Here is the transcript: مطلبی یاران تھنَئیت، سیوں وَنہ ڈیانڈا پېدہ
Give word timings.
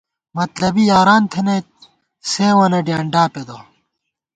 مطلبی 0.37 0.83
یاران 0.91 1.23
تھنَئیت، 1.31 1.67
سیوں 2.31 2.55
وَنہ 2.59 2.79
ڈیانڈا 2.85 3.23
پېدہ 3.33 3.57